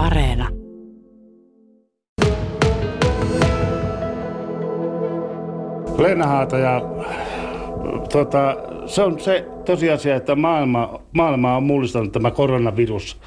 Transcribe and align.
Areena. 0.00 0.48
Leena 5.98 6.26
Haata 6.26 6.58
ja 6.58 6.82
tota, 8.12 8.56
se 8.86 9.02
on 9.02 9.20
se 9.20 9.46
tosiasia, 9.64 10.16
että 10.16 10.34
maailma, 10.34 11.00
maailma 11.12 11.56
on 11.56 11.62
mullistanut 11.62 12.12
tämä 12.12 12.30
koronavirus 12.30 13.20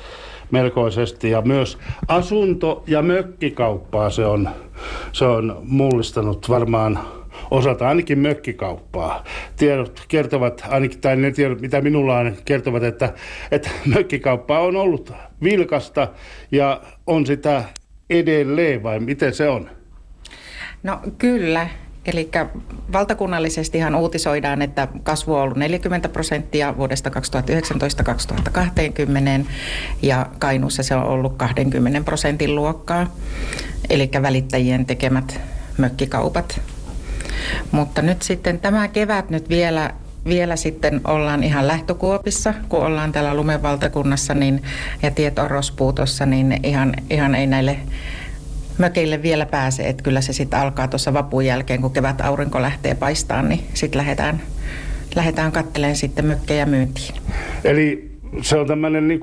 melkoisesti 0.52 1.30
ja 1.30 1.42
myös 1.42 1.78
asunto- 2.08 2.84
ja 2.88 3.02
mökkikauppaa 3.02 4.10
se 4.10 4.26
on, 4.26 4.50
se 5.12 5.26
on 5.26 5.58
mullistanut 5.64 6.50
varmaan 6.50 7.00
osalta 7.52 7.88
ainakin 7.88 8.20
mökkikauppaa. 8.20 9.24
Tiedot 9.56 10.06
kertovat, 10.08 10.64
ainakin 10.70 11.02
tai 11.02 11.16
ne 11.16 11.32
tiedot, 11.32 11.62
mitä 11.62 11.82
minulla 11.82 12.18
on, 12.18 12.36
kertovat, 12.46 12.84
että, 12.84 13.14
että 13.52 13.70
mökkikauppa 13.86 14.60
on 14.60 14.76
ollut 14.76 15.14
vilkasta 15.44 16.08
ja 16.52 16.82
on 17.08 17.26
sitä 17.26 17.64
edelleen 18.10 18.84
vai 18.84 19.00
miten 19.00 19.34
se 19.34 19.50
on? 19.50 19.70
No 20.84 21.00
kyllä, 21.18 21.68
Eli 22.06 22.30
valtakunnallisestihan 22.94 23.96
uutisoidaan, 23.96 24.62
että 24.62 24.88
kasvu 25.04 25.36
on 25.36 25.42
ollut 25.42 25.58
40 25.58 26.10
prosenttia 26.10 26.78
vuodesta 26.78 27.10
2019-2020 27.10 27.14
ja 30.02 30.26
Kainuussa 30.40 30.84
se 30.84 30.96
on 30.96 31.04
ollut 31.04 31.38
20 31.38 32.02
prosentin 32.02 32.56
luokkaa, 32.56 33.16
eli 33.90 34.10
välittäjien 34.22 34.86
tekemät 34.86 35.40
mökkikaupat. 35.78 36.62
Mutta 37.72 38.02
nyt 38.02 38.22
sitten 38.22 38.60
tämä 38.60 38.88
kevät 38.88 39.30
nyt 39.30 39.50
vielä 39.50 39.94
vielä 40.26 40.56
sitten 40.56 41.02
ollaan 41.04 41.44
ihan 41.44 41.68
lähtökuopissa, 41.68 42.54
kun 42.70 42.86
ollaan 42.86 43.12
täällä 43.12 43.34
lumenvaltakunnassa 43.34 44.34
niin, 44.34 44.62
ja 45.02 45.12
tiet 45.12 45.40
on 45.40 45.52
rospuutossa, 45.52 46.26
niin 46.26 46.60
ihan, 46.64 46.94
ihan 47.10 47.36
ei 47.36 47.48
näille 47.48 47.78
mökeille 48.78 49.22
vielä 49.22 49.46
pääse. 49.46 49.84
Että 49.84 50.04
kyllä 50.04 50.22
se 50.22 50.34
sitten 50.34 50.60
alkaa 50.60 50.88
tuossa 50.88 51.14
vapun 51.14 51.46
jälkeen, 51.46 51.82
kun 51.82 51.94
kevät 51.94 52.22
aurinko 52.22 52.62
lähtee 52.62 52.96
paistaan, 52.96 53.50
niin 53.50 53.64
sitten 53.74 54.00
lähdetään, 54.00 54.42
lähdetään 55.16 55.52
kattelemaan 55.52 55.96
sitten 55.96 56.26
mökkejä 56.26 56.66
myyntiin. 56.66 57.16
Eli 57.64 58.12
se 58.42 58.58
on 58.58 58.68
tämmöinen 58.68 59.08
niin 59.08 59.22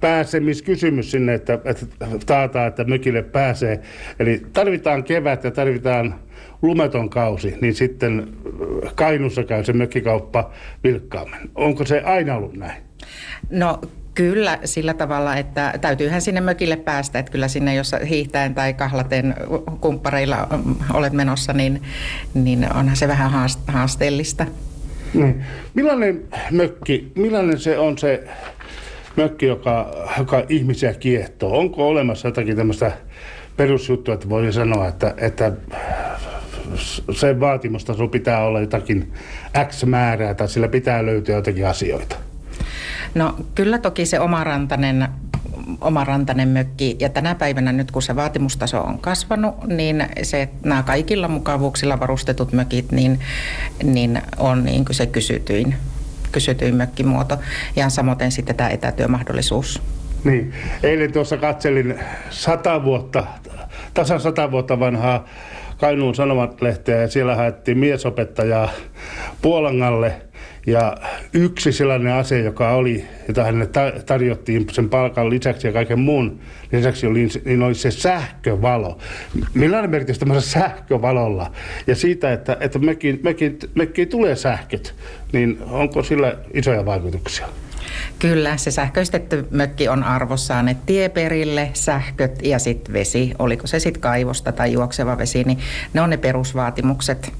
pääsemiskysymys 0.00 1.10
sinne, 1.10 1.34
että, 1.34 1.58
että 1.64 1.86
taataan, 2.26 2.68
että 2.68 2.84
mökille 2.84 3.22
pääsee. 3.22 3.80
Eli 4.18 4.42
tarvitaan 4.52 5.04
kevät 5.04 5.44
ja 5.44 5.50
tarvitaan 5.50 6.14
lumeton 6.62 7.10
kausi, 7.10 7.54
niin 7.60 7.74
sitten 7.74 8.28
Kainussa 8.94 9.44
käy 9.44 9.64
se 9.64 9.72
mökkikauppa 9.72 10.50
vilkkaammin. 10.84 11.50
Onko 11.54 11.84
se 11.84 12.00
aina 12.00 12.36
ollut 12.36 12.56
näin? 12.56 12.82
No 13.50 13.80
Kyllä 14.14 14.58
sillä 14.64 14.94
tavalla, 14.94 15.36
että 15.36 15.74
täytyyhän 15.80 16.20
sinne 16.20 16.40
mökille 16.40 16.76
päästä, 16.76 17.18
että 17.18 17.32
kyllä 17.32 17.48
sinne, 17.48 17.74
jos 17.74 17.92
hiihtäen 18.08 18.54
tai 18.54 18.74
kahlaten 18.74 19.34
kumppareilla 19.80 20.48
olet 20.92 21.12
menossa, 21.12 21.52
niin, 21.52 21.82
niin 22.34 22.66
onhan 22.74 22.96
se 22.96 23.08
vähän 23.08 23.50
haasteellista. 23.66 24.46
Niin. 25.14 25.44
Millainen 25.74 26.22
mökki, 26.50 27.12
millainen 27.14 27.58
se 27.58 27.78
on 27.78 27.98
se 27.98 28.24
mökki, 29.16 29.46
joka, 29.46 29.94
joka 30.18 30.42
ihmisiä 30.48 30.94
kiehtoo? 30.94 31.58
Onko 31.58 31.88
olemassa 31.88 32.28
jotakin 32.28 32.56
tämmöistä 32.56 32.92
perusjuttua, 33.56 34.14
että 34.14 34.28
voi 34.28 34.52
sanoa, 34.52 34.88
että, 34.88 35.14
että 35.18 35.52
sen 37.12 37.40
vaatimustaso 37.40 38.08
pitää 38.08 38.44
olla 38.44 38.60
jotakin 38.60 39.12
X 39.68 39.84
määrää 39.84 40.34
tai 40.34 40.48
sillä 40.48 40.68
pitää 40.68 41.06
löytyä 41.06 41.34
jotakin 41.34 41.66
asioita? 41.66 42.16
No 43.14 43.36
kyllä 43.54 43.78
toki 43.78 44.06
se 44.06 44.20
omarantainen 44.20 45.08
omarantainen 45.80 46.48
mökki. 46.48 46.96
Ja 46.98 47.08
tänä 47.08 47.34
päivänä 47.34 47.72
nyt 47.72 47.90
kun 47.90 48.02
se 48.02 48.16
vaatimustaso 48.16 48.80
on 48.80 48.98
kasvanut, 48.98 49.66
niin 49.66 50.06
se, 50.22 50.48
nämä 50.64 50.82
kaikilla 50.82 51.28
mukavuuksilla 51.28 52.00
varustetut 52.00 52.52
mökit 52.52 52.92
niin, 52.92 53.20
niin 53.82 54.22
on 54.36 54.64
niin 54.64 54.84
kuin 54.84 54.96
se 54.96 55.06
kysytyin, 55.06 55.74
kysytyin 56.32 56.74
mökkimuoto. 56.74 57.38
Ja 57.76 57.88
samoin 57.88 58.32
sitten 58.32 58.56
tämä 58.56 58.70
etätyömahdollisuus. 58.70 59.82
Niin. 60.24 60.52
Eilen 60.82 61.12
tuossa 61.12 61.36
katselin 61.36 62.00
sata 62.30 62.84
vuotta, 62.84 63.26
tasan 63.94 64.20
sata 64.20 64.50
vuotta 64.50 64.80
vanhaa 64.80 65.28
Kainuun 65.78 66.14
Sanomat-lehteä 66.14 67.00
ja 67.00 67.08
siellä 67.08 67.36
haettiin 67.36 67.78
miesopettajaa 67.78 68.68
Puolangalle– 69.42 70.12
ja 70.66 70.96
yksi 71.32 71.72
sellainen 71.72 72.12
asia, 72.12 72.38
joka 72.38 72.70
oli, 72.70 73.04
jota 73.28 73.44
hänelle 73.44 73.68
tarjottiin 74.06 74.66
sen 74.72 74.88
palkan 74.88 75.30
lisäksi 75.30 75.66
ja 75.66 75.72
kaiken 75.72 75.98
muun 75.98 76.40
lisäksi, 76.72 77.06
oli, 77.06 77.28
niin 77.44 77.62
oli 77.62 77.74
se 77.74 77.90
sähkövalo. 77.90 78.98
Millainen 79.54 79.90
merkitys 79.90 80.18
tämmöisellä 80.18 80.68
sähkövalolla? 80.68 81.52
Ja 81.86 81.96
siitä, 81.96 82.32
että, 82.32 82.56
että 82.60 82.78
mekin, 82.78 83.20
mekin, 83.22 83.58
mekin 83.74 84.08
tulee 84.08 84.36
sähköt, 84.36 84.94
niin 85.32 85.58
onko 85.70 86.02
sillä 86.02 86.36
isoja 86.54 86.86
vaikutuksia? 86.86 87.48
Kyllä, 88.18 88.56
se 88.56 88.70
sähköistetty 88.70 89.46
mökki 89.50 89.88
on 89.88 90.04
arvossaan, 90.04 90.68
että 90.68 90.82
tieperille, 90.86 91.70
sähköt 91.74 92.42
ja 92.42 92.58
sitten 92.58 92.92
vesi, 92.92 93.32
oliko 93.38 93.66
se 93.66 93.80
sitten 93.80 94.00
kaivosta 94.00 94.52
tai 94.52 94.72
juokseva 94.72 95.18
vesi, 95.18 95.44
niin 95.44 95.58
ne 95.92 96.00
on 96.00 96.10
ne 96.10 96.16
perusvaatimukset 96.16 97.32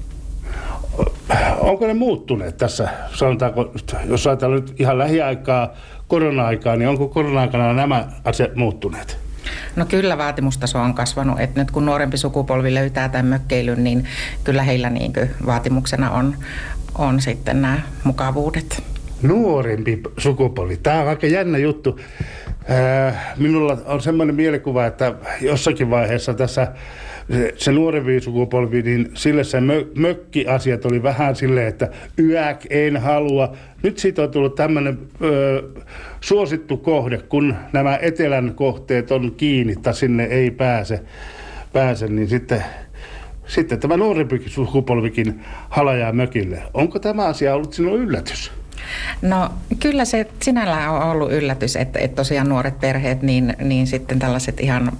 onko 1.59 1.87
ne 1.87 1.93
muuttuneet 1.93 2.57
tässä, 2.57 2.89
sanotaanko, 3.13 3.71
jos 4.05 4.27
ajatellaan 4.27 4.61
nyt 4.61 4.79
ihan 4.79 4.97
lähiaikaa, 4.97 5.73
korona-aikaa, 6.07 6.75
niin 6.75 6.89
onko 6.89 7.07
korona-aikana 7.07 7.73
nämä 7.73 8.07
asiat 8.23 8.55
muuttuneet? 8.55 9.17
No 9.75 9.85
kyllä 9.85 10.17
vaatimustaso 10.17 10.79
on 10.79 10.93
kasvanut, 10.93 11.39
että 11.39 11.59
nyt 11.59 11.71
kun 11.71 11.85
nuorempi 11.85 12.17
sukupolvi 12.17 12.73
löytää 12.73 13.09
tämän 13.09 13.25
mökkeilyn, 13.25 13.83
niin 13.83 14.05
kyllä 14.43 14.63
heillä 14.63 14.89
niin 14.89 15.13
vaatimuksena 15.45 16.11
on, 16.11 16.35
on 16.97 17.21
sitten 17.21 17.61
nämä 17.61 17.79
mukavuudet. 18.03 18.83
Nuorempi 19.21 20.01
sukupolvi, 20.17 20.77
tämä 20.77 21.01
on 21.01 21.07
aika 21.07 21.27
jännä 21.27 21.57
juttu. 21.57 21.99
Minulla 23.37 23.77
on 23.85 24.01
semmoinen 24.01 24.35
mielikuva, 24.35 24.85
että 24.85 25.13
jossakin 25.41 25.89
vaiheessa 25.89 26.33
tässä 26.33 26.67
se, 27.31 27.53
se 27.57 27.71
nuorempi 27.71 28.21
sukupolvi, 28.21 28.81
niin 28.81 29.11
sille 29.13 29.43
se 29.43 29.61
mö, 29.61 29.85
mökkiasiat 29.95 30.85
oli 30.85 31.03
vähän 31.03 31.35
silleen, 31.35 31.67
että 31.67 31.89
yäk, 32.19 32.65
en 32.69 32.97
halua. 32.97 33.55
Nyt 33.83 33.97
siitä 33.97 34.23
on 34.23 34.31
tullut 34.31 34.55
tämmöinen 34.55 34.99
suosittu 36.21 36.77
kohde, 36.77 37.17
kun 37.17 37.55
nämä 37.73 37.99
etelän 38.01 38.53
kohteet 38.55 39.11
on 39.11 39.33
kiinni 39.37 39.75
tai 39.75 39.93
sinne 39.93 40.23
ei 40.23 40.51
pääse, 40.51 40.99
pääse 41.73 42.07
niin 42.07 42.27
sitten 42.27 42.63
sitten 43.47 43.79
tämä 43.79 43.97
nuorempi 43.97 44.41
sukupolvikin 44.45 45.41
halajaa 45.69 46.11
mökille. 46.11 46.63
Onko 46.73 46.99
tämä 46.99 47.25
asia 47.25 47.55
ollut 47.55 47.73
sinun 47.73 47.99
yllätys? 47.99 48.60
No 49.21 49.49
kyllä 49.79 50.05
se 50.05 50.27
sinällään 50.41 50.91
on 50.91 51.01
ollut 51.01 51.31
yllätys, 51.31 51.75
että, 51.75 51.99
että 51.99 52.15
tosiaan 52.15 52.49
nuoret 52.49 52.79
perheet, 52.79 53.21
niin, 53.21 53.55
niin 53.63 53.87
sitten 53.87 54.19
tällaiset 54.19 54.59
ihan, 54.59 54.91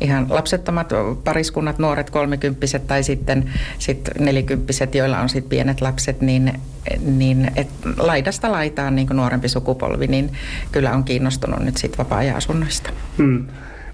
ihan 0.00 0.26
lapsettomat 0.28 0.92
pariskunnat, 1.24 1.78
nuoret 1.78 2.10
kolmekymppiset 2.10 2.86
tai 2.86 3.02
sitten 3.02 3.50
sit 3.78 4.10
nelikymppiset, 4.18 4.94
joilla 4.94 5.20
on 5.20 5.28
sitten 5.28 5.50
pienet 5.50 5.80
lapset, 5.80 6.20
niin, 6.20 6.52
niin 7.00 7.50
et 7.56 7.68
laidasta 7.96 8.52
laitaan 8.52 8.96
niin 8.96 9.08
nuorempi 9.12 9.48
sukupolvi, 9.48 10.06
niin 10.06 10.32
kyllä 10.72 10.92
on 10.92 11.04
kiinnostunut 11.04 11.60
nyt 11.60 11.76
sitten 11.76 11.98
vapaa-ajan-asunnoista. 11.98 12.90
Hmm. 13.18 13.46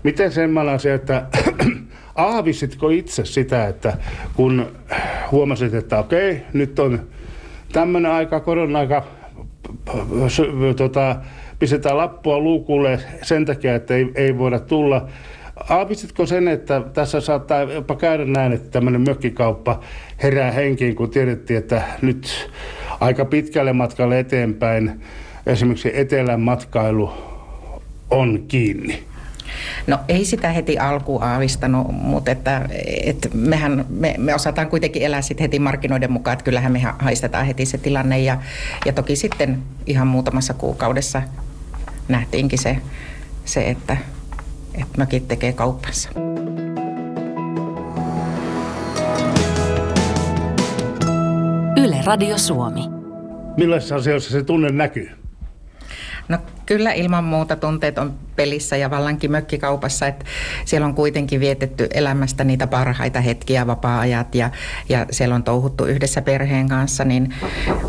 Miten 0.02 0.32
semmoinen 0.32 0.74
asia, 0.74 0.94
että 0.94 1.26
aavisitko 2.14 2.88
itse 2.88 3.24
sitä, 3.24 3.68
että 3.68 3.96
kun 4.34 4.66
huomasit, 5.30 5.74
että 5.74 5.98
okei, 5.98 6.42
nyt 6.52 6.78
on 6.78 7.06
tämmöinen 7.72 8.12
aika, 8.12 8.40
korona-aika, 8.40 9.04
tota, 10.76 11.16
pistetään 11.58 11.96
lappua 11.96 12.38
luukulle 12.38 13.00
sen 13.22 13.44
takia, 13.44 13.74
että 13.74 13.94
ei, 13.94 14.12
ei 14.14 14.38
voida 14.38 14.58
tulla. 14.58 15.08
Aavisitko 15.70 16.26
sen, 16.26 16.48
että 16.48 16.82
tässä 16.94 17.20
saattaa 17.20 17.62
jopa 17.62 17.96
käydä 17.96 18.24
näin, 18.24 18.52
että 18.52 18.70
tämmöinen 18.70 19.00
mökkikauppa 19.00 19.80
herää 20.22 20.50
henkiin, 20.50 20.96
kun 20.96 21.10
tiedettiin, 21.10 21.58
että 21.58 21.82
nyt 22.02 22.50
aika 23.00 23.24
pitkälle 23.24 23.72
matkalle 23.72 24.18
eteenpäin 24.18 25.00
esimerkiksi 25.46 25.90
etelän 25.94 26.40
matkailu 26.40 27.12
on 28.10 28.44
kiinni? 28.48 29.13
No 29.86 29.98
ei 30.08 30.24
sitä 30.24 30.52
heti 30.52 30.78
alkuun 30.78 31.22
aavistanut, 31.22 31.86
mutta 31.92 32.30
että, 32.30 32.68
että 33.04 33.28
mehän, 33.34 33.84
me, 33.88 34.14
me 34.18 34.34
osataan 34.34 34.68
kuitenkin 34.70 35.02
elää 35.02 35.22
sitten 35.22 35.44
heti 35.44 35.58
markkinoiden 35.58 36.12
mukaan, 36.12 36.32
että 36.32 36.44
kyllähän 36.44 36.72
me 36.72 36.82
haistetaan 36.98 37.46
heti 37.46 37.66
se 37.66 37.78
tilanne 37.78 38.18
ja, 38.18 38.38
ja 38.86 38.92
toki 38.92 39.16
sitten 39.16 39.62
ihan 39.86 40.06
muutamassa 40.06 40.54
kuukaudessa 40.54 41.22
nähtiinkin 42.08 42.58
se, 42.58 42.78
se 43.44 43.70
että, 43.70 43.96
että 44.74 44.98
mökit 44.98 45.28
tekee 45.28 45.52
kauppansa. 45.52 46.08
Yle 51.76 51.96
Radio 52.04 52.38
Suomi. 52.38 52.80
Millaisissa 53.56 53.96
asioissa 53.96 54.30
se 54.30 54.42
tunne 54.42 54.70
näkyy? 54.72 55.23
No 56.28 56.38
kyllä 56.66 56.92
ilman 56.92 57.24
muuta 57.24 57.56
tunteet 57.56 57.98
on 57.98 58.14
pelissä 58.36 58.76
ja 58.76 58.90
vallankin 58.90 59.30
mökkikaupassa, 59.30 60.06
että 60.06 60.24
siellä 60.64 60.86
on 60.86 60.94
kuitenkin 60.94 61.40
vietetty 61.40 61.88
elämästä 61.94 62.44
niitä 62.44 62.66
parhaita 62.66 63.20
hetkiä, 63.20 63.66
vapaa-ajat 63.66 64.34
ja, 64.34 64.50
ja 64.88 65.06
siellä 65.10 65.34
on 65.34 65.42
touhuttu 65.42 65.84
yhdessä 65.84 66.22
perheen 66.22 66.68
kanssa, 66.68 67.04
niin, 67.04 67.34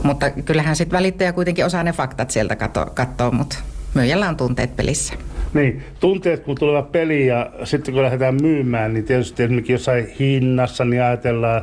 mutta 0.04 0.30
kyllähän 0.30 0.76
sitten 0.76 0.98
välittäjä 0.98 1.34
kuitenkin 1.34 1.66
osaa 1.66 1.84
ne 1.84 1.94
faktat 1.94 2.32
sieltä 2.32 2.56
katsoa, 2.94 3.32
mutta 3.32 3.58
myyjällä 3.94 4.30
on 4.30 4.38
tunteet 4.38 4.76
pelissä. 4.76 5.14
Niin, 5.54 5.84
tunteet 6.00 6.44
kun 6.44 6.56
tulevat 6.60 6.92
peliin 6.92 7.28
ja 7.28 7.50
sitten 7.64 7.94
kun 7.94 8.04
lähdetään 8.04 8.38
myymään, 8.42 8.94
niin 8.94 9.06
tietysti 9.06 9.44
esimerkiksi 9.44 9.72
jossain 9.72 10.08
hinnassa, 10.20 10.86
niin 10.86 11.04
ajatellaan 11.04 11.62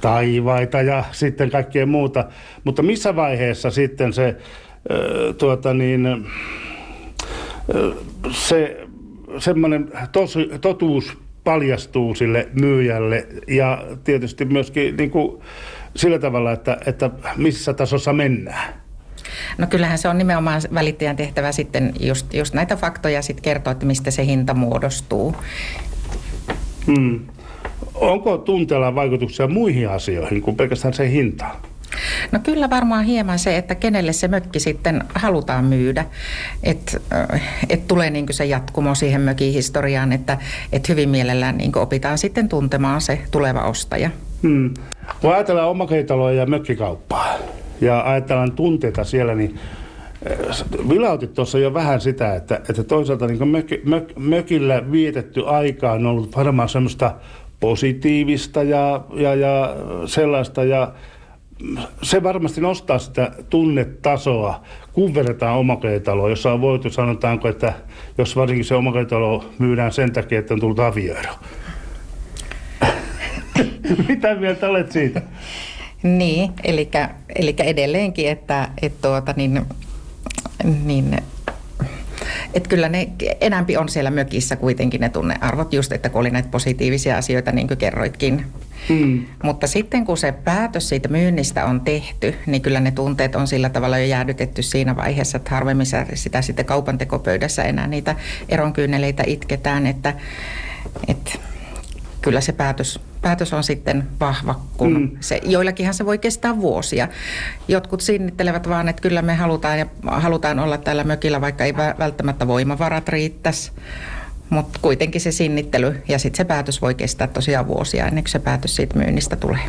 taivaita 0.00 0.82
ja 0.82 1.04
sitten 1.12 1.50
kaikkea 1.50 1.86
muuta. 1.86 2.24
Mutta 2.64 2.82
missä 2.82 3.16
vaiheessa 3.16 3.70
sitten 3.70 4.12
se, 4.12 4.36
tuota 5.38 5.74
niin, 5.74 6.26
se 8.30 8.86
semmoinen 9.38 9.92
totuus 10.60 11.18
paljastuu 11.44 12.14
sille 12.14 12.48
myyjälle 12.60 13.26
ja 13.48 13.84
tietysti 14.04 14.44
myöskin 14.44 14.96
niin 14.96 15.10
kuin 15.10 15.42
sillä 15.96 16.18
tavalla, 16.18 16.52
että, 16.52 16.78
että 16.86 17.10
missä 17.36 17.74
tasossa 17.74 18.12
mennään? 18.12 18.74
No 19.58 19.66
kyllähän 19.66 19.98
se 19.98 20.08
on 20.08 20.18
nimenomaan 20.18 20.62
välittäjän 20.74 21.16
tehtävä 21.16 21.52
sitten 21.52 21.92
just, 22.00 22.34
just 22.34 22.54
näitä 22.54 22.76
faktoja 22.76 23.22
sitten 23.22 23.42
kertoa, 23.42 23.70
että 23.70 23.86
mistä 23.86 24.10
se 24.10 24.26
hinta 24.26 24.54
muodostuu. 24.54 25.36
Hmm. 26.86 27.20
Onko 27.94 28.38
tunteella 28.38 28.94
vaikutuksia 28.94 29.46
muihin 29.46 29.88
asioihin 29.88 30.42
kuin 30.42 30.56
pelkästään 30.56 30.94
se 30.94 31.10
hinta? 31.10 31.46
No 32.32 32.38
kyllä 32.42 32.70
varmaan 32.70 33.04
hieman 33.04 33.38
se, 33.38 33.56
että 33.56 33.74
kenelle 33.74 34.12
se 34.12 34.28
mökki 34.28 34.60
sitten 34.60 35.04
halutaan 35.14 35.64
myydä. 35.64 36.04
Että 36.62 37.00
et 37.68 37.88
tulee 37.88 38.10
niin 38.10 38.26
se 38.30 38.44
jatkumo 38.44 38.94
siihen 38.94 39.20
mökin 39.20 39.52
historiaan, 39.52 40.12
että 40.12 40.38
et 40.72 40.88
hyvin 40.88 41.08
mielellään 41.08 41.56
niin 41.56 41.78
opitaan 41.78 42.18
sitten 42.18 42.48
tuntemaan 42.48 43.00
se 43.00 43.20
tuleva 43.30 43.62
ostaja. 43.62 44.10
Hmm. 44.42 44.74
Kun 45.20 45.34
ajatellaan 45.34 45.68
omakotitaloa 45.68 46.32
ja 46.32 46.46
mökkikauppaa 46.46 47.34
ja 47.80 48.10
ajatellaan 48.10 48.52
tunteita 48.52 49.04
siellä, 49.04 49.34
niin 49.34 49.58
vilautit 50.88 51.34
tuossa 51.34 51.58
jo 51.58 51.74
vähän 51.74 52.00
sitä, 52.00 52.34
että, 52.34 52.60
että 52.68 52.84
toisaalta 52.84 53.26
niin 53.26 53.48
mök, 53.48 53.66
mök, 53.84 54.12
mökillä 54.18 54.92
vietetty 54.92 55.46
aika 55.46 55.92
on 55.92 56.06
ollut 56.06 56.36
varmaan 56.36 56.68
semmoista 56.68 57.14
positiivista 57.60 58.62
ja, 58.62 59.04
ja, 59.14 59.34
ja 59.34 59.76
sellaista 60.06 60.64
ja 60.64 60.92
se 62.02 62.22
varmasti 62.22 62.60
nostaa 62.60 62.98
sitä 62.98 63.32
tunnetasoa, 63.50 64.64
kun 64.92 65.14
verrataan 65.14 65.58
omakotitaloa, 65.58 66.30
jossa 66.30 66.52
on 66.52 66.60
voitu, 66.60 66.90
sanotaanko, 66.90 67.48
että 67.48 67.72
jos 68.18 68.36
varsinkin 68.36 68.64
se 68.64 68.74
omakotitalo 68.74 69.44
myydään 69.58 69.92
sen 69.92 70.12
takia, 70.12 70.38
että 70.38 70.54
on 70.54 70.60
tullut 70.60 70.80
avioero. 70.80 71.34
Mitä 74.08 74.34
mieltä 74.34 74.68
olet 74.68 74.92
siitä? 74.92 75.22
Niin, 76.02 76.52
eli 76.64 76.90
edelleenkin, 77.58 78.28
että, 78.28 78.68
että 78.82 79.08
tuota, 79.08 79.34
niin, 79.36 79.66
niin 80.84 81.16
että 82.54 82.68
kyllä 82.68 82.88
ne 82.88 83.08
enämpi 83.40 83.76
on 83.76 83.88
siellä 83.88 84.10
mökissä 84.10 84.56
kuitenkin 84.56 85.00
ne 85.00 85.08
tunnearvot, 85.08 85.72
just 85.72 85.92
että 85.92 86.08
kun 86.08 86.20
oli 86.20 86.30
näitä 86.30 86.48
positiivisia 86.48 87.16
asioita, 87.16 87.52
niin 87.52 87.68
kuin 87.68 87.78
kerroitkin. 87.78 88.46
Mm. 88.88 89.26
Mutta 89.42 89.66
sitten 89.66 90.04
kun 90.04 90.16
se 90.16 90.32
päätös 90.32 90.88
siitä 90.88 91.08
myynnistä 91.08 91.64
on 91.64 91.80
tehty, 91.80 92.34
niin 92.46 92.62
kyllä 92.62 92.80
ne 92.80 92.90
tunteet 92.90 93.34
on 93.34 93.48
sillä 93.48 93.68
tavalla 93.68 93.98
jo 93.98 94.06
jäädytetty 94.06 94.62
siinä 94.62 94.96
vaiheessa, 94.96 95.36
että 95.36 95.50
harvemmin 95.50 95.86
sitä 96.14 96.42
sitten 96.42 96.64
kaupan 96.64 96.98
tekopöydässä 96.98 97.62
enää 97.62 97.86
niitä 97.86 98.16
eronkyyneleitä 98.48 99.22
itketään, 99.26 99.86
että, 99.86 100.14
että 101.08 101.32
kyllä 102.22 102.40
se 102.40 102.52
päätös, 102.52 103.00
päätös 103.22 103.52
on 103.52 103.64
sitten 103.64 104.08
vahva, 104.20 104.60
kun 104.76 105.00
mm. 105.00 105.10
se, 105.20 105.40
joillakinhan 105.44 105.94
se 105.94 106.06
voi 106.06 106.18
kestää 106.18 106.56
vuosia. 106.56 107.08
Jotkut 107.68 108.00
sinnittelevät 108.00 108.68
vaan, 108.68 108.88
että 108.88 109.02
kyllä 109.02 109.22
me 109.22 109.34
halutaan, 109.34 109.78
ja 109.78 109.86
halutaan 110.06 110.58
olla 110.58 110.78
täällä 110.78 111.04
mökillä, 111.04 111.40
vaikka 111.40 111.64
ei 111.64 111.76
välttämättä 111.76 112.46
voimavarat 112.46 113.08
riittäisi. 113.08 113.72
Mutta 114.50 114.78
kuitenkin 114.82 115.20
se 115.20 115.32
sinnittely 115.32 116.02
ja 116.08 116.18
sitten 116.18 116.36
se 116.36 116.44
päätös 116.44 116.82
voi 116.82 116.94
kestää 116.94 117.26
tosiaan 117.26 117.68
vuosia 117.68 118.06
ennen 118.06 118.24
kuin 118.24 118.30
se 118.30 118.38
päätös 118.38 118.76
siitä 118.76 118.98
myynnistä 118.98 119.36
tulee. 119.36 119.60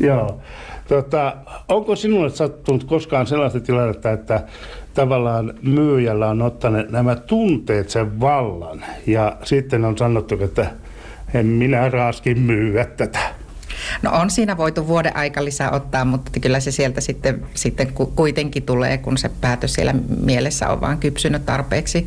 Joo. 0.00 0.40
Tota, 0.88 1.36
onko 1.68 1.96
sinulle 1.96 2.30
sattunut 2.30 2.84
koskaan 2.84 3.26
sellaista 3.26 3.60
tilannetta, 3.60 4.12
että 4.12 4.42
tavallaan 4.94 5.54
myyjällä 5.62 6.28
on 6.28 6.42
ottanut 6.42 6.90
nämä 6.90 7.16
tunteet 7.16 7.90
sen 7.90 8.20
vallan 8.20 8.84
ja 9.06 9.36
sitten 9.44 9.84
on 9.84 9.98
sanottu, 9.98 10.38
että 10.44 10.66
en 11.34 11.46
minä 11.46 11.88
raaskin 11.88 12.40
myyä 12.40 12.84
tätä. 12.84 13.37
No 14.02 14.10
on 14.12 14.30
siinä 14.30 14.56
voitu 14.56 14.88
vuoden 14.88 15.16
aika 15.16 15.44
lisää 15.44 15.70
ottaa, 15.70 16.04
mutta 16.04 16.40
kyllä 16.40 16.60
se 16.60 16.70
sieltä 16.70 17.00
sitten, 17.00 17.42
sitten 17.54 17.92
kuitenkin 18.14 18.62
tulee, 18.62 18.98
kun 18.98 19.18
se 19.18 19.30
päätös 19.40 19.72
siellä 19.72 19.94
mielessä 20.20 20.68
on 20.68 20.80
vaan 20.80 20.98
kypsynyt 20.98 21.46
tarpeeksi, 21.46 22.06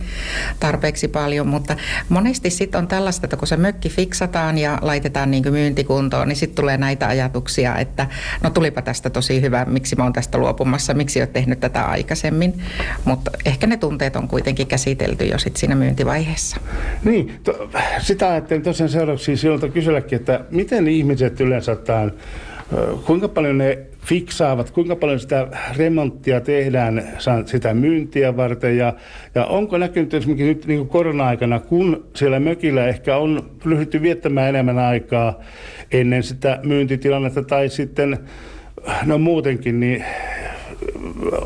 tarpeeksi 0.59 1.07
paljon. 1.07 1.47
Mutta 1.47 1.75
monesti 2.09 2.49
sitten 2.49 2.79
on 2.79 2.87
tällaista, 2.87 3.25
että 3.25 3.37
kun 3.37 3.47
se 3.47 3.57
mökki 3.57 3.89
fiksataan 3.89 4.57
ja 4.57 4.79
laitetaan 4.81 5.31
niin 5.31 5.51
myyntikuntoon, 5.51 6.27
niin 6.27 6.35
sitten 6.35 6.55
tulee 6.55 6.77
näitä 6.77 7.07
ajatuksia, 7.07 7.77
että 7.77 8.07
no 8.43 8.49
tulipa 8.49 8.81
tästä 8.81 9.09
tosi 9.09 9.41
hyvä, 9.41 9.65
miksi 9.65 9.95
mä 9.95 10.03
oon 10.03 10.13
tästä 10.13 10.37
luopumassa, 10.37 10.93
miksi 10.93 11.21
oot 11.21 11.33
tehnyt 11.33 11.59
tätä 11.59 11.83
aikaisemmin. 11.83 12.61
Mutta 13.05 13.31
ehkä 13.45 13.67
ne 13.67 13.77
tunteet 13.77 14.15
on 14.15 14.27
kuitenkin 14.27 14.67
käsitelty 14.67 15.25
jo 15.25 15.37
sitten 15.37 15.59
siinä 15.59 15.75
myyntivaiheessa. 15.75 16.57
Niin, 17.03 17.39
to, 17.43 17.69
sitä 18.01 18.29
ajattelin 18.29 18.63
tosiaan 18.63 18.89
seuraavaksi 18.89 19.37
silloin 19.37 19.71
kyselläkin, 19.71 20.19
että 20.19 20.45
miten 20.51 20.87
ihmiset 20.87 21.41
yleensä 21.41 21.70
osataan, 21.71 22.11
kuinka 23.05 23.27
paljon 23.27 23.57
ne 23.57 23.77
fiksaavat, 24.05 24.71
kuinka 24.71 24.95
paljon 24.95 25.19
sitä 25.19 25.47
remonttia 25.77 26.41
tehdään 26.41 27.03
sitä 27.45 27.73
myyntiä 27.73 28.37
varten 28.37 28.77
ja, 28.77 28.93
ja 29.35 29.45
onko 29.45 29.77
näkynyt 29.77 30.13
esimerkiksi 30.13 30.47
nyt 30.47 30.67
niin 30.67 30.87
korona-aikana, 30.87 31.59
kun 31.59 32.05
siellä 32.15 32.39
mökillä 32.39 32.87
ehkä 32.87 33.17
on 33.17 33.49
ryhdytty 33.65 34.01
viettämään 34.01 34.49
enemmän 34.49 34.77
aikaa 34.77 35.39
ennen 35.91 36.23
sitä 36.23 36.59
myyntitilannetta 36.63 37.43
tai 37.43 37.69
sitten 37.69 38.17
no 39.05 39.17
muutenkin, 39.17 39.79
niin 39.79 40.05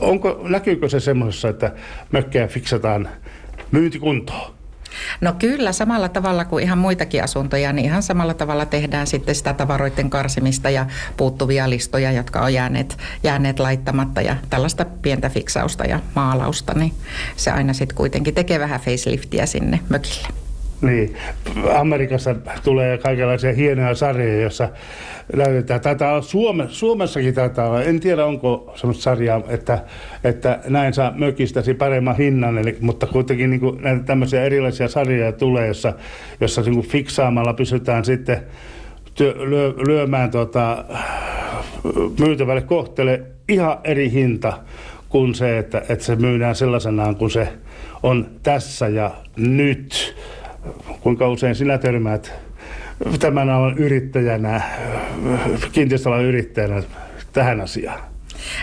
onko, 0.02 0.42
näkyykö 0.50 0.90
se 0.90 1.00
semmoisessa, 1.00 1.50
että 1.50 1.72
mökkejä 2.12 2.48
fiksataan 2.48 3.10
myyntikuntoon? 3.72 4.55
No 5.22 5.34
kyllä, 5.40 5.72
samalla 5.72 6.10
tavalla 6.10 6.46
kuin 6.46 6.64
ihan 6.64 6.78
muitakin 6.78 7.24
asuntoja, 7.24 7.74
niin 7.74 7.86
ihan 7.86 8.04
samalla 8.04 8.34
tavalla 8.34 8.66
tehdään 8.66 9.08
sitten 9.08 9.36
sitä 9.36 9.54
tavaroiden 9.54 10.10
karsimista 10.10 10.70
ja 10.70 10.86
puuttuvia 11.18 11.70
listoja, 11.70 12.12
jotka 12.12 12.42
on 12.42 12.54
jääneet, 12.54 12.98
jääneet 13.24 13.60
laittamatta 13.60 14.22
ja 14.22 14.36
tällaista 14.50 14.86
pientä 14.86 15.30
fiksausta 15.30 15.86
ja 15.86 16.00
maalausta, 16.16 16.74
niin 16.74 16.94
se 17.36 17.52
aina 17.52 17.74
sitten 17.74 17.98
kuitenkin 17.98 18.36
tekee 18.36 18.60
vähän 18.60 18.82
faceliftiä 18.82 19.46
sinne 19.46 19.80
mökille. 19.90 20.45
Niin, 20.82 21.16
Amerikassa 21.76 22.36
tulee 22.64 22.98
kaikenlaisia 22.98 23.54
hienoja 23.54 23.96
sarjoja, 23.96 24.42
joissa 24.42 24.70
näytetään. 25.36 25.82
Taitaa 25.82 26.12
olla 26.12 26.22
Suome, 26.22 26.66
Suomessakin 26.70 27.34
taitaa 27.34 27.68
olla, 27.70 27.84
en 27.84 28.00
tiedä 28.00 28.26
onko 28.26 28.74
sellaista 28.76 29.04
sarjaa, 29.04 29.42
että, 29.48 29.80
että 30.24 30.60
näin 30.68 30.94
saa 30.94 31.14
mökistäsi 31.16 31.74
paremman 31.74 32.18
hinnan, 32.18 32.58
eli, 32.58 32.78
mutta 32.82 33.08
kuitenkin 33.08 33.50
niin 33.50 33.60
kuin, 33.60 33.82
näitä 33.82 34.04
tämmöisiä 34.04 34.44
erilaisia 34.44 34.88
sarjoja 34.88 35.32
tulee, 35.32 35.68
jossa, 35.68 35.94
jossa 36.42 36.62
niin 36.62 36.74
kuin 36.74 36.88
fiksaamalla 36.88 37.54
pysytään 37.54 38.06
sitten 38.06 38.42
työ, 39.16 39.36
lyö, 39.50 39.74
lyömään 39.88 40.32
tota, 40.32 40.86
myytävälle 42.20 42.62
kohteelle 42.62 43.22
ihan 43.50 43.78
eri 43.84 44.12
hinta 44.12 44.54
kuin 45.10 45.36
se, 45.36 45.58
että, 45.58 45.82
että 45.90 46.06
se 46.06 46.16
myydään 46.16 46.56
sellaisenaan 46.56 47.16
kuin 47.16 47.32
se 47.32 47.48
on 48.04 48.28
tässä 48.44 48.88
ja 48.88 49.12
nyt 49.38 50.16
kuinka 51.02 51.30
usein 51.30 51.56
sinä 51.56 51.78
törmäät 51.78 52.34
tämän 53.20 53.50
alan 53.50 53.78
yrittäjänä, 53.78 54.62
kiinteistöalan 55.72 56.24
yrittäjänä 56.24 56.84
tähän 57.34 57.62
asiaan? 57.62 58.00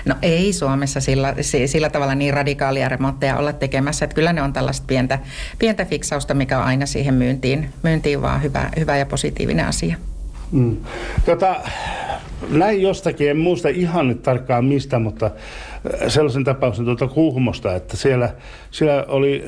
No 0.05 0.15
ei 0.23 0.53
Suomessa 0.53 1.01
sillä, 1.01 1.35
sillä 1.67 1.91
tavalla 1.91 2.15
niin 2.15 2.35
radikaalia 2.35 2.89
remontteja 2.89 3.37
olla 3.37 3.53
tekemässä, 3.53 4.05
että 4.05 4.15
kyllä 4.15 4.33
ne 4.33 4.43
on 4.43 4.53
tällaista 4.53 4.85
pientä, 4.87 5.19
pientä 5.59 5.85
fiksausta, 5.85 6.35
mikä 6.35 6.59
on 6.59 6.65
aina 6.65 6.87
siihen 6.87 7.15
myyntiin, 7.15 7.69
myyntiin 7.83 8.23
vaan 8.23 8.43
hyvä, 8.43 8.71
hyvä 8.79 8.97
ja 8.97 9.07
positiivinen 9.07 9.67
asia. 9.67 9.97
Mm. 10.53 10.77
Tota, 11.25 11.57
näin 12.49 12.83
jostakin, 12.83 13.31
en 13.31 13.37
muista 13.37 13.69
ihan 13.69 14.09
nyt 14.09 14.23
tarkkaan 14.23 14.65
mistä, 14.65 14.99
mutta 14.99 15.31
sellaisen 16.09 16.45
tapauksen 16.45 16.85
tuolta 16.85 17.07
Kuhmosta, 17.07 17.75
että 17.75 17.97
siellä, 17.97 18.35
siellä 18.71 19.05
oli 19.09 19.45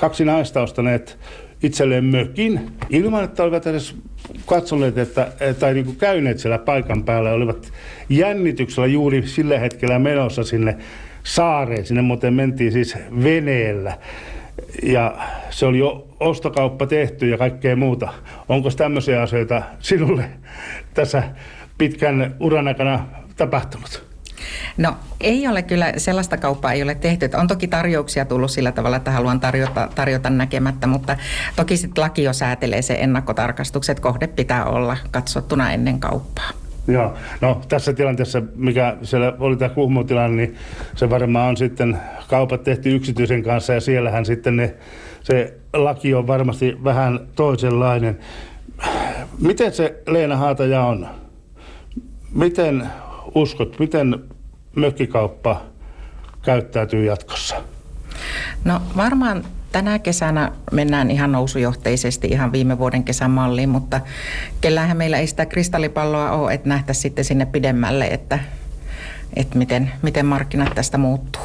kaksi 0.00 0.24
naista 0.24 0.62
ostaneet 0.62 1.18
itselleen 1.62 2.04
mökin 2.04 2.70
ilman, 2.90 3.24
että 3.24 3.42
olivat 3.42 3.66
edes 3.66 3.96
katsoneet 4.46 4.98
että, 4.98 5.32
tai 5.58 5.74
niin 5.74 5.84
kuin 5.84 5.96
käyneet 5.96 6.38
siellä 6.38 6.58
paikan 6.58 7.04
päällä, 7.04 7.32
olivat 7.32 7.72
jännityksellä 8.08 8.86
juuri 8.86 9.26
sillä 9.26 9.58
hetkellä 9.58 9.98
menossa 9.98 10.44
sinne 10.44 10.76
saareen. 11.24 11.86
Sinne 11.86 12.02
muuten 12.02 12.34
mentiin 12.34 12.72
siis 12.72 12.96
veneellä 13.24 13.98
ja 14.82 15.16
se 15.50 15.66
oli 15.66 15.78
jo 15.78 16.08
ostokauppa 16.20 16.86
tehty 16.86 17.28
ja 17.28 17.38
kaikkea 17.38 17.76
muuta. 17.76 18.12
Onko 18.48 18.70
tämmöisiä 18.70 19.22
asioita 19.22 19.62
sinulle 19.78 20.24
tässä 20.94 21.22
pitkän 21.78 22.34
uran 22.40 22.68
aikana 22.68 23.06
tapahtunut? 23.36 24.11
No 24.76 24.96
ei 25.20 25.48
ole 25.48 25.62
kyllä, 25.62 25.92
sellaista 25.96 26.36
kauppaa 26.36 26.72
ei 26.72 26.82
ole 26.82 26.94
tehty. 26.94 27.30
On 27.36 27.48
toki 27.48 27.68
tarjouksia 27.68 28.24
tullut 28.24 28.50
sillä 28.50 28.72
tavalla, 28.72 28.96
että 28.96 29.10
haluan 29.10 29.40
tarjota, 29.40 29.88
tarjota 29.94 30.30
näkemättä, 30.30 30.86
mutta 30.86 31.16
toki 31.56 31.76
sitten 31.76 32.02
laki 32.02 32.22
jo 32.22 32.32
säätelee 32.32 32.82
se 32.82 32.94
ennakkotarkastukset. 32.94 34.00
Kohde 34.00 34.26
pitää 34.26 34.64
olla 34.64 34.96
katsottuna 35.10 35.72
ennen 35.72 36.00
kauppaa. 36.00 36.50
Joo, 36.88 37.14
no 37.40 37.60
tässä 37.68 37.92
tilanteessa, 37.92 38.42
mikä 38.54 38.96
siellä 39.02 39.32
oli 39.38 39.56
tämä 39.56 39.68
kuhmotilanne, 39.68 40.36
niin 40.36 40.56
se 40.94 41.10
varmaan 41.10 41.48
on 41.48 41.56
sitten 41.56 41.98
kaupat 42.28 42.64
tehty 42.64 42.94
yksityisen 42.94 43.42
kanssa 43.42 43.72
ja 43.72 43.80
siellähän 43.80 44.26
sitten 44.26 44.56
ne, 44.56 44.74
se 45.22 45.54
laki 45.72 46.14
on 46.14 46.26
varmasti 46.26 46.76
vähän 46.84 47.20
toisenlainen. 47.36 48.18
Miten 49.38 49.72
se 49.72 50.02
Leena 50.06 50.36
Haataja 50.36 50.84
on? 50.84 51.08
Miten 52.34 52.86
uskot, 53.34 53.78
miten 53.78 54.24
mökkikauppa 54.76 55.62
käyttäytyy 56.42 57.04
jatkossa? 57.04 57.56
No 58.64 58.80
varmaan 58.96 59.44
tänä 59.72 59.98
kesänä 59.98 60.52
mennään 60.72 61.10
ihan 61.10 61.32
nousujohteisesti 61.32 62.28
ihan 62.28 62.52
viime 62.52 62.78
vuoden 62.78 63.04
kesän 63.04 63.30
malliin, 63.30 63.68
mutta 63.68 64.00
kellähän 64.60 64.96
meillä 64.96 65.18
ei 65.18 65.26
sitä 65.26 65.46
kristallipalloa 65.46 66.30
ole, 66.30 66.54
että 66.54 66.68
nähtäisiin 66.68 67.02
sitten 67.02 67.24
sinne 67.24 67.46
pidemmälle, 67.46 68.06
että, 68.06 68.38
että 69.36 69.58
miten, 69.58 69.92
miten 70.02 70.26
markkinat 70.26 70.74
tästä 70.74 70.98
muuttuu. 70.98 71.42